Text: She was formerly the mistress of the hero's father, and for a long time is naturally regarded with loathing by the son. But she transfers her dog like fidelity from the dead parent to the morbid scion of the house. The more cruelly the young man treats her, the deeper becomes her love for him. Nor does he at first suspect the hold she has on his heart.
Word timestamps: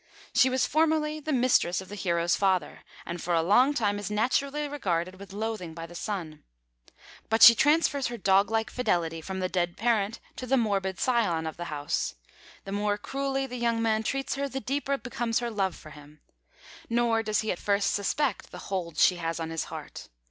She 0.33 0.49
was 0.49 0.65
formerly 0.65 1.19
the 1.19 1.31
mistress 1.31 1.79
of 1.79 1.87
the 1.87 1.93
hero's 1.93 2.35
father, 2.35 2.81
and 3.05 3.21
for 3.21 3.35
a 3.35 3.43
long 3.43 3.71
time 3.75 3.99
is 3.99 4.09
naturally 4.09 4.67
regarded 4.67 5.19
with 5.19 5.31
loathing 5.31 5.75
by 5.75 5.85
the 5.85 5.93
son. 5.93 6.43
But 7.29 7.43
she 7.43 7.53
transfers 7.53 8.07
her 8.07 8.17
dog 8.17 8.49
like 8.49 8.71
fidelity 8.71 9.21
from 9.21 9.41
the 9.41 9.47
dead 9.47 9.77
parent 9.77 10.19
to 10.37 10.47
the 10.47 10.57
morbid 10.57 10.99
scion 10.99 11.45
of 11.45 11.55
the 11.55 11.65
house. 11.65 12.15
The 12.63 12.71
more 12.71 12.97
cruelly 12.97 13.45
the 13.45 13.57
young 13.59 13.79
man 13.79 14.01
treats 14.01 14.33
her, 14.33 14.49
the 14.49 14.59
deeper 14.59 14.97
becomes 14.97 15.37
her 15.37 15.51
love 15.51 15.75
for 15.75 15.91
him. 15.91 16.21
Nor 16.89 17.21
does 17.21 17.41
he 17.41 17.51
at 17.51 17.59
first 17.59 17.93
suspect 17.93 18.49
the 18.49 18.57
hold 18.71 18.97
she 18.97 19.17
has 19.17 19.39
on 19.39 19.51
his 19.51 19.65
heart. 19.65 20.09